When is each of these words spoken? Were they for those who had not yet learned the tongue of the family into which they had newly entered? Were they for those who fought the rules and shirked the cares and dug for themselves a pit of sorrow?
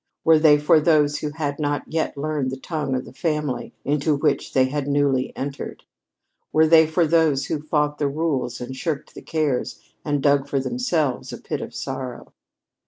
Were 0.23 0.39
they 0.39 0.57
for 0.57 0.79
those 0.79 1.19
who 1.19 1.29
had 1.29 1.59
not 1.59 1.83
yet 1.85 2.17
learned 2.17 2.49
the 2.49 2.57
tongue 2.57 2.95
of 2.95 3.05
the 3.05 3.13
family 3.13 3.71
into 3.85 4.15
which 4.15 4.53
they 4.53 4.65
had 4.65 4.87
newly 4.87 5.31
entered? 5.37 5.83
Were 6.51 6.65
they 6.65 6.87
for 6.87 7.05
those 7.05 7.45
who 7.45 7.61
fought 7.61 7.99
the 7.99 8.07
rules 8.07 8.59
and 8.59 8.75
shirked 8.75 9.13
the 9.13 9.21
cares 9.21 9.79
and 10.03 10.19
dug 10.23 10.47
for 10.47 10.59
themselves 10.59 11.31
a 11.31 11.37
pit 11.37 11.61
of 11.61 11.75
sorrow? 11.75 12.33